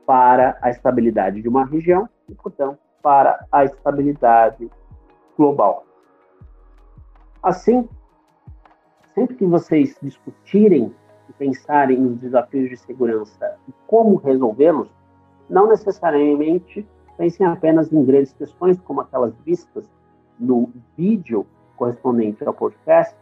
[0.06, 4.70] para a estabilidade de uma região e, portanto, para a estabilidade
[5.36, 5.84] global.
[7.42, 7.86] Assim,
[9.14, 10.94] sempre que vocês discutirem
[11.28, 14.88] e pensarem nos desafios de segurança e como resolvê-los,
[15.48, 19.88] não necessariamente pensem apenas em grandes questões como aquelas vistas
[20.38, 23.14] no vídeo correspondente ao podcast,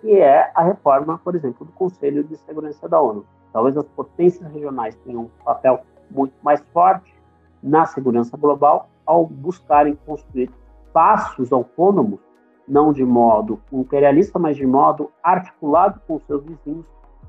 [0.00, 3.24] que é a reforma, por exemplo, do Conselho de Segurança da ONU.
[3.52, 7.14] Talvez as potências regionais tenham um papel muito mais forte
[7.62, 10.50] na segurança global ao buscarem construir
[10.92, 12.20] passos autônomos,
[12.66, 16.86] não de modo imperialista, mas de modo articulado com seus vizinhos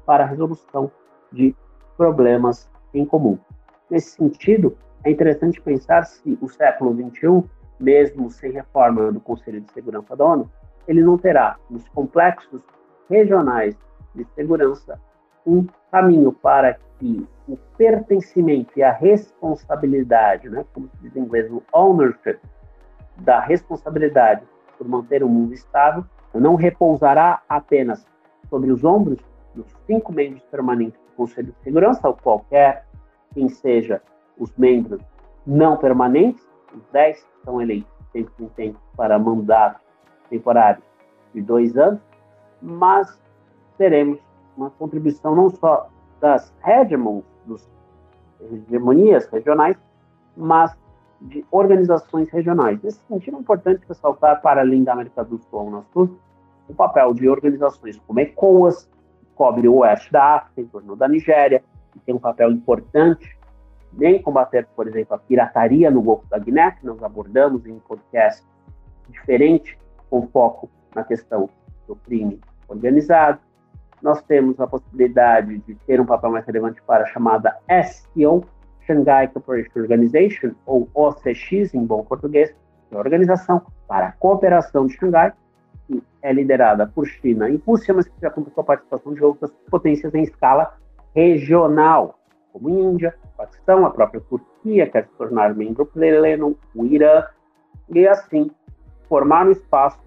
[0.08, 0.89] para a resolução
[1.32, 1.53] de
[1.97, 3.38] problemas em comum.
[3.89, 7.43] Nesse sentido, é interessante pensar se o século XXI
[7.80, 10.49] mesmo sem reforma do Conselho de Segurança da ONU,
[10.88, 12.64] ele não terá nos complexos
[13.10, 13.78] regionais
[14.16, 14.99] de segurança
[15.45, 21.51] um caminho para que o pertencimento e a responsabilidade, né, como se diz em inglês,
[21.51, 22.39] o ownership
[23.18, 24.43] da responsabilidade
[24.78, 26.03] por manter o mundo estável,
[26.34, 28.05] não repousará apenas
[28.49, 29.20] sobre os ombros
[29.58, 32.86] dos cinco membros permanentes do Conselho de Segurança, ou qualquer
[33.34, 34.01] quem seja
[34.38, 35.01] os membros
[35.45, 39.82] não permanentes, os dez são eleitos tempo em tempo para mandatos
[40.30, 40.84] temporários
[41.34, 42.01] de dois anos,
[42.62, 43.22] mas
[43.78, 44.20] teremos
[44.55, 45.89] uma contribuição não só
[46.20, 47.70] das hegemons, das
[48.41, 49.78] hegemonias regionais,
[50.36, 50.76] mas
[51.22, 52.82] de organizações regionais.
[52.82, 56.18] Nesse sentido, é importante ressaltar, para além da América do Sul Sul,
[56.68, 58.96] o papel de organizações como ECOAS, que
[59.38, 61.63] cobre o oeste da África, em torno da Nigéria,
[61.93, 63.38] que tem um papel importante
[63.99, 67.79] em combater, por exemplo, a pirataria no Golfo da Guiné, que nós abordamos em um
[67.79, 68.43] podcast
[69.09, 69.77] diferente,
[70.09, 71.49] com foco na questão
[71.88, 73.39] do crime organizado.
[74.01, 78.45] Nós temos a possibilidade de ter um papel mais relevante para a chamada SCO,
[78.85, 82.51] Shanghai Cooperation Organization, ou OCX em bom português,
[82.89, 85.33] que é a Organização para a Cooperação de Xangai,
[85.88, 89.23] que é liderada por China e Rússia, mas que já conta com a participação de
[89.23, 90.75] outras potências em escala
[91.15, 92.19] regional,
[92.51, 97.23] como Índia, Paquistão, a própria Turquia quer se tornar membro pleno, o Irã,
[97.89, 98.51] e assim
[99.07, 99.99] formar um espaço,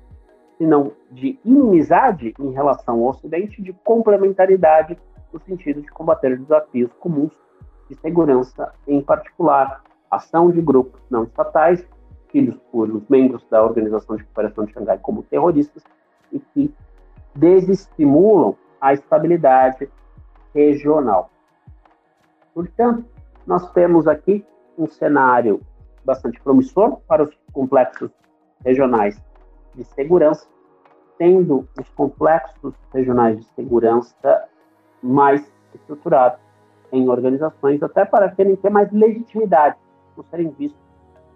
[0.59, 4.99] se não de inimizade em relação ao Ocidente, de complementaridade
[5.33, 7.33] no sentido de combater desafios comuns
[7.89, 11.87] de segurança, em particular ação de grupos não estatais,
[12.31, 15.83] tidos por os membros da Organização de Cooperação de Xangai como terroristas,
[16.33, 16.75] e que
[17.35, 19.91] desestimulam a estabilidade
[20.55, 21.31] regional.
[22.55, 23.05] Portanto,
[23.47, 24.45] nós temos aqui
[24.79, 25.61] um cenário
[26.05, 28.11] bastante promissor para os complexos
[28.65, 29.21] regionais
[29.75, 30.47] de segurança,
[31.19, 34.49] tendo os complexos regionais de segurança
[35.03, 36.41] mais estruturados
[36.93, 39.77] em organizações, até para terem ter mais legitimidade,
[40.17, 40.80] não serem vistos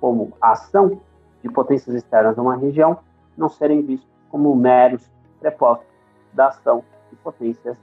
[0.05, 1.01] como a ação
[1.43, 2.99] de potências externas a uma região,
[3.39, 5.89] não serem vistos como meros prepostos
[6.35, 7.75] da ação de potências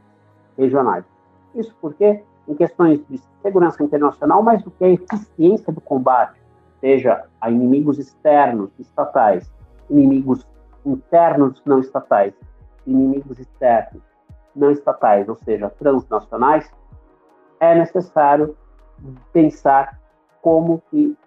[0.56, 1.04] regionais.
[1.56, 6.40] Isso porque, em questões de segurança internacional, mais do que a eficiência do combate,
[6.80, 9.52] seja a inimigos externos estatais,
[9.90, 10.48] inimigos
[10.86, 12.36] internos não estatais,
[12.86, 14.04] inimigos externos
[14.56, 16.72] não estatais, ou seja, transnacionais,
[17.60, 18.56] é necessário
[19.34, 20.00] pensar
[20.40, 21.18] como que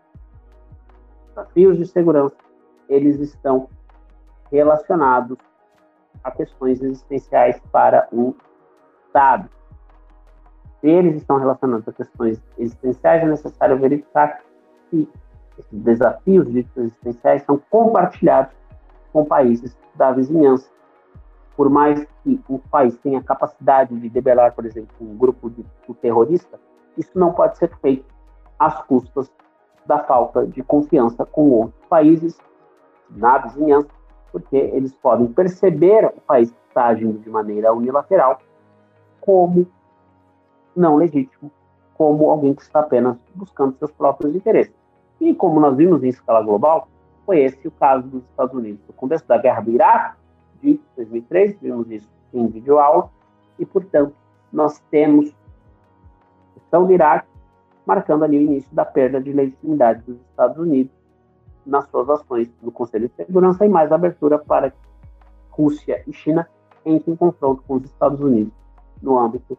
[1.35, 2.37] desafios de segurança
[2.89, 3.68] eles estão
[4.51, 5.39] relacionados
[6.22, 8.35] a questões existenciais para um
[9.07, 9.49] Estado.
[10.80, 14.41] Se eles estão relacionados a questões existenciais, é necessário verificar
[14.91, 15.09] se
[15.57, 18.53] esses desafios existenciais são compartilhados
[19.12, 20.68] com países da vizinhança.
[21.57, 25.95] Por mais que um país tenha capacidade de debelar, por exemplo, um grupo de, de
[25.95, 26.59] terrorista,
[26.99, 28.12] isso não pode ser feito
[28.59, 29.30] às custas
[29.87, 32.39] da falta de confiança com outros países
[33.11, 33.89] na vizinhança,
[34.32, 38.39] porque eles podem perceber o país que está agindo de maneira unilateral
[39.20, 39.66] como
[40.74, 41.51] não legítimo,
[41.95, 44.74] como alguém que está apenas buscando seus próprios interesses.
[45.20, 46.89] E como nós vimos em escala global,
[47.24, 48.80] foi esse o caso dos Estados Unidos.
[48.87, 50.16] No contexto da guerra do Iraque,
[50.61, 53.09] de 2003, vimos isso em vídeo aula,
[53.59, 54.14] e, portanto,
[54.53, 57.28] nós temos a questão do Iraque
[57.87, 60.93] marcando ali o início da perda de legitimidade dos Estados Unidos
[61.66, 64.72] nas suas ações no Conselho de Segurança e mais abertura para
[65.51, 66.49] Rússia e China
[66.85, 68.53] entrem em confronto com os Estados Unidos
[69.03, 69.57] no âmbito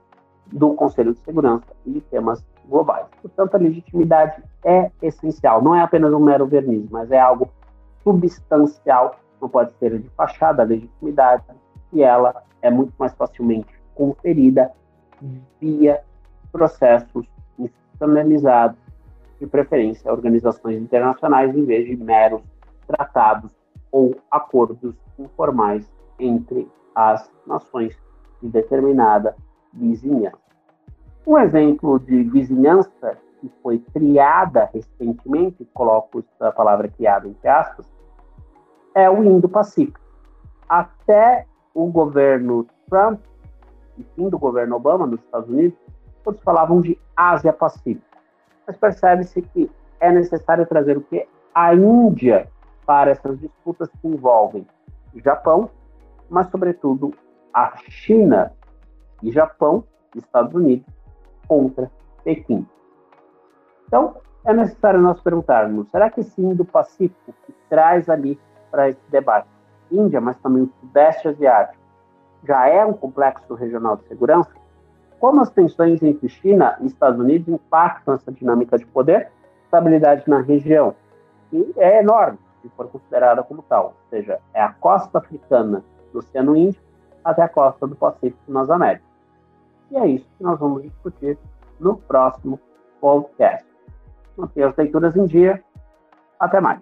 [0.47, 3.07] do Conselho de Segurança e de temas globais.
[3.21, 7.49] Portanto, a legitimidade é essencial, não é apenas um mero verniz, mas é algo
[8.03, 11.43] substancial, não pode ser de fachada a legitimidade,
[11.91, 14.71] e ela é muito mais facilmente conferida
[15.59, 16.01] via
[16.51, 17.27] processos
[17.95, 18.77] institucionalizados,
[19.39, 22.41] de preferência organizações internacionais, em vez de meros
[22.87, 23.51] tratados
[23.91, 25.89] ou acordos informais
[26.19, 27.97] entre as nações
[28.41, 29.35] de determinada
[29.73, 30.37] vizinhança.
[31.27, 37.85] Um exemplo de vizinhança que foi criada recentemente, coloco a palavra criada entre aspas,
[38.93, 39.99] é o Indo-Pacífico.
[40.69, 43.19] Até o governo Trump,
[43.97, 45.77] e fim do governo Obama nos Estados Unidos,
[46.25, 48.03] todos falavam de Ásia-Pacífico.
[48.67, 51.25] Mas percebe-se que é necessário trazer o que?
[51.53, 52.49] A Índia
[52.85, 54.67] para essas disputas que envolvem
[55.13, 55.69] o Japão,
[56.29, 57.13] mas, sobretudo,
[57.53, 58.51] a China
[59.21, 59.83] e Japão,
[60.15, 60.87] Estados Unidos,
[61.47, 61.89] contra
[62.23, 62.67] Pequim.
[63.87, 68.39] Então, é necessário nós perguntarmos: será que esse Indo-Pacífico que traz ali
[68.71, 69.47] para esse debate
[69.91, 71.81] Índia, mas também o Sudeste Asiático,
[72.43, 74.51] já é um complexo regional de segurança?
[75.19, 79.31] Como as tensões entre China e Estados Unidos impactam essa dinâmica de poder,
[79.63, 80.95] estabilidade na região?
[81.51, 83.85] E é enorme, se for considerada como tal.
[83.85, 86.83] Ou seja, é a costa africana do Oceano Índico
[87.23, 89.07] até a costa do Pacífico nas Américas.
[89.91, 91.37] E é isso que nós vamos discutir
[91.79, 92.59] no próximo
[92.99, 93.65] podcast.
[94.37, 95.63] Mantenha as leituras em dia.
[96.39, 96.81] Até mais.